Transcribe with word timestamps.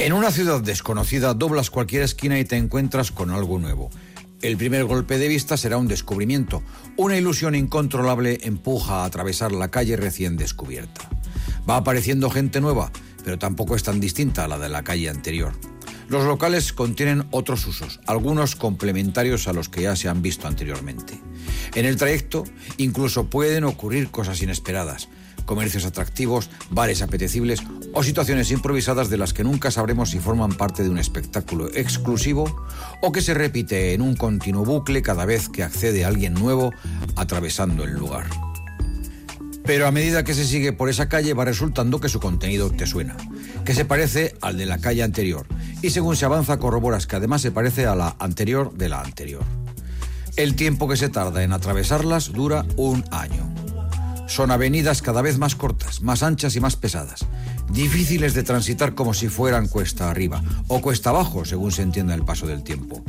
En 0.00 0.14
una 0.14 0.30
ciudad 0.30 0.62
desconocida 0.62 1.34
doblas 1.34 1.68
cualquier 1.68 2.00
esquina 2.00 2.38
y 2.38 2.46
te 2.46 2.56
encuentras 2.56 3.10
con 3.12 3.30
algo 3.30 3.58
nuevo. 3.58 3.90
El 4.40 4.56
primer 4.56 4.86
golpe 4.86 5.18
de 5.18 5.28
vista 5.28 5.58
será 5.58 5.76
un 5.76 5.88
descubrimiento. 5.88 6.62
Una 6.96 7.18
ilusión 7.18 7.54
incontrolable 7.54 8.38
empuja 8.44 9.02
a 9.02 9.04
atravesar 9.04 9.52
la 9.52 9.70
calle 9.70 9.98
recién 9.98 10.38
descubierta. 10.38 11.06
Va 11.68 11.76
apareciendo 11.76 12.30
gente 12.30 12.62
nueva, 12.62 12.90
pero 13.24 13.38
tampoco 13.38 13.76
es 13.76 13.82
tan 13.82 14.00
distinta 14.00 14.46
a 14.46 14.48
la 14.48 14.58
de 14.58 14.70
la 14.70 14.84
calle 14.84 15.10
anterior. 15.10 15.52
Los 16.08 16.24
locales 16.24 16.72
contienen 16.72 17.26
otros 17.30 17.66
usos, 17.66 18.00
algunos 18.06 18.56
complementarios 18.56 19.48
a 19.48 19.52
los 19.52 19.68
que 19.68 19.82
ya 19.82 19.96
se 19.96 20.08
han 20.08 20.22
visto 20.22 20.48
anteriormente. 20.48 21.20
En 21.74 21.84
el 21.84 21.98
trayecto 21.98 22.44
incluso 22.78 23.28
pueden 23.28 23.64
ocurrir 23.64 24.10
cosas 24.10 24.40
inesperadas 24.40 25.10
comercios 25.44 25.84
atractivos, 25.84 26.50
bares 26.70 27.02
apetecibles 27.02 27.60
o 27.92 28.02
situaciones 28.02 28.50
improvisadas 28.50 29.10
de 29.10 29.16
las 29.16 29.32
que 29.32 29.44
nunca 29.44 29.70
sabremos 29.70 30.10
si 30.10 30.18
forman 30.18 30.52
parte 30.52 30.82
de 30.82 30.90
un 30.90 30.98
espectáculo 30.98 31.68
exclusivo 31.74 32.64
o 33.02 33.12
que 33.12 33.22
se 33.22 33.34
repite 33.34 33.94
en 33.94 34.02
un 34.02 34.16
continuo 34.16 34.64
bucle 34.64 35.02
cada 35.02 35.24
vez 35.24 35.48
que 35.48 35.62
accede 35.62 36.04
alguien 36.04 36.34
nuevo 36.34 36.72
atravesando 37.16 37.84
el 37.84 37.92
lugar. 37.92 38.26
Pero 39.64 39.86
a 39.86 39.92
medida 39.92 40.24
que 40.24 40.34
se 40.34 40.44
sigue 40.44 40.72
por 40.72 40.88
esa 40.88 41.08
calle 41.08 41.34
va 41.34 41.44
resultando 41.44 42.00
que 42.00 42.08
su 42.08 42.18
contenido 42.18 42.70
te 42.70 42.86
suena, 42.86 43.16
que 43.64 43.74
se 43.74 43.84
parece 43.84 44.34
al 44.40 44.56
de 44.56 44.66
la 44.66 44.78
calle 44.78 45.02
anterior, 45.02 45.46
y 45.82 45.90
según 45.90 46.16
se 46.16 46.24
avanza 46.24 46.58
corroboras 46.58 47.06
que 47.06 47.16
además 47.16 47.42
se 47.42 47.52
parece 47.52 47.86
a 47.86 47.94
la 47.94 48.16
anterior 48.18 48.72
de 48.74 48.88
la 48.88 49.00
anterior. 49.00 49.44
El 50.36 50.56
tiempo 50.56 50.88
que 50.88 50.96
se 50.96 51.08
tarda 51.08 51.42
en 51.42 51.52
atravesarlas 51.52 52.32
dura 52.32 52.64
un 52.76 53.04
año. 53.10 53.49
Son 54.30 54.52
avenidas 54.52 55.02
cada 55.02 55.22
vez 55.22 55.38
más 55.38 55.56
cortas, 55.56 56.02
más 56.02 56.22
anchas 56.22 56.54
y 56.54 56.60
más 56.60 56.76
pesadas, 56.76 57.26
difíciles 57.72 58.32
de 58.32 58.44
transitar 58.44 58.94
como 58.94 59.12
si 59.12 59.26
fueran 59.26 59.66
cuesta 59.66 60.08
arriba 60.08 60.40
o 60.68 60.80
cuesta 60.80 61.10
abajo, 61.10 61.44
según 61.44 61.72
se 61.72 61.82
entienda 61.82 62.14
el 62.14 62.24
paso 62.24 62.46
del 62.46 62.62
tiempo. 62.62 63.02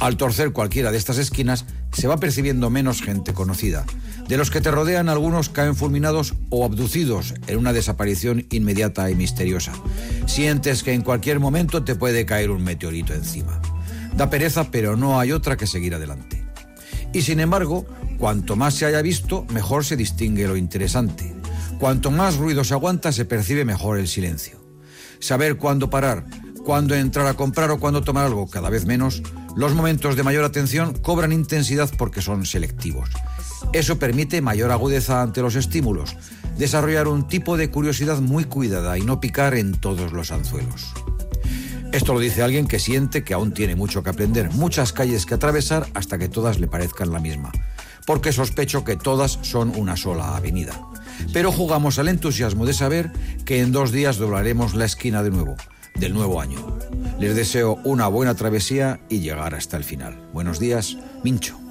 Al 0.00 0.18
torcer 0.18 0.52
cualquiera 0.52 0.92
de 0.92 0.98
estas 0.98 1.16
esquinas, 1.16 1.64
se 1.92 2.08
va 2.08 2.18
percibiendo 2.18 2.68
menos 2.68 3.00
gente 3.00 3.32
conocida. 3.32 3.86
De 4.28 4.36
los 4.36 4.50
que 4.50 4.60
te 4.60 4.70
rodean, 4.70 5.08
algunos 5.08 5.48
caen 5.48 5.74
fulminados 5.74 6.34
o 6.50 6.66
abducidos 6.66 7.32
en 7.46 7.56
una 7.56 7.72
desaparición 7.72 8.46
inmediata 8.50 9.10
y 9.10 9.14
misteriosa. 9.14 9.72
Sientes 10.26 10.82
que 10.82 10.92
en 10.92 11.00
cualquier 11.00 11.40
momento 11.40 11.84
te 11.84 11.94
puede 11.94 12.26
caer 12.26 12.50
un 12.50 12.62
meteorito 12.62 13.14
encima. 13.14 13.62
Da 14.14 14.28
pereza, 14.28 14.70
pero 14.70 14.94
no 14.94 15.18
hay 15.18 15.32
otra 15.32 15.56
que 15.56 15.66
seguir 15.66 15.94
adelante. 15.94 16.44
Y 17.14 17.22
sin 17.22 17.40
embargo, 17.40 17.86
Cuanto 18.20 18.54
más 18.54 18.74
se 18.74 18.84
haya 18.84 19.00
visto, 19.00 19.46
mejor 19.48 19.82
se 19.82 19.96
distingue 19.96 20.46
lo 20.46 20.54
interesante. 20.54 21.34
Cuanto 21.78 22.10
más 22.10 22.36
ruido 22.36 22.64
se 22.64 22.74
aguanta, 22.74 23.12
se 23.12 23.24
percibe 23.24 23.64
mejor 23.64 23.98
el 23.98 24.08
silencio. 24.08 24.60
Saber 25.20 25.56
cuándo 25.56 25.88
parar, 25.88 26.26
cuándo 26.62 26.94
entrar 26.94 27.26
a 27.26 27.32
comprar 27.32 27.70
o 27.70 27.80
cuándo 27.80 28.02
tomar 28.02 28.26
algo, 28.26 28.46
cada 28.46 28.68
vez 28.68 28.84
menos, 28.84 29.22
los 29.56 29.74
momentos 29.74 30.16
de 30.16 30.22
mayor 30.22 30.44
atención 30.44 30.92
cobran 30.92 31.32
intensidad 31.32 31.90
porque 31.96 32.20
son 32.20 32.44
selectivos. 32.44 33.08
Eso 33.72 33.98
permite 33.98 34.42
mayor 34.42 34.70
agudeza 34.70 35.22
ante 35.22 35.40
los 35.40 35.56
estímulos, 35.56 36.14
desarrollar 36.58 37.08
un 37.08 37.26
tipo 37.26 37.56
de 37.56 37.70
curiosidad 37.70 38.20
muy 38.20 38.44
cuidada 38.44 38.98
y 38.98 39.00
no 39.00 39.18
picar 39.18 39.54
en 39.54 39.72
todos 39.72 40.12
los 40.12 40.30
anzuelos. 40.30 40.92
Esto 41.92 42.12
lo 42.12 42.20
dice 42.20 42.42
alguien 42.42 42.68
que 42.68 42.80
siente 42.80 43.24
que 43.24 43.32
aún 43.32 43.54
tiene 43.54 43.76
mucho 43.76 44.02
que 44.02 44.10
aprender, 44.10 44.50
muchas 44.50 44.92
calles 44.92 45.24
que 45.24 45.34
atravesar 45.34 45.86
hasta 45.94 46.18
que 46.18 46.28
todas 46.28 46.60
le 46.60 46.68
parezcan 46.68 47.12
la 47.12 47.18
misma 47.18 47.50
porque 48.06 48.32
sospecho 48.32 48.84
que 48.84 48.96
todas 48.96 49.38
son 49.42 49.72
una 49.76 49.96
sola 49.96 50.36
avenida. 50.36 50.80
Pero 51.32 51.52
jugamos 51.52 51.98
al 51.98 52.08
entusiasmo 52.08 52.66
de 52.66 52.72
saber 52.72 53.12
que 53.44 53.60
en 53.60 53.72
dos 53.72 53.92
días 53.92 54.16
doblaremos 54.16 54.74
la 54.74 54.86
esquina 54.86 55.22
de 55.22 55.30
nuevo, 55.30 55.56
del 55.94 56.14
nuevo 56.14 56.40
año. 56.40 56.78
Les 57.18 57.36
deseo 57.36 57.78
una 57.84 58.08
buena 58.08 58.34
travesía 58.34 59.00
y 59.08 59.20
llegar 59.20 59.54
hasta 59.54 59.76
el 59.76 59.84
final. 59.84 60.28
Buenos 60.32 60.58
días, 60.58 60.96
Mincho. 61.22 61.69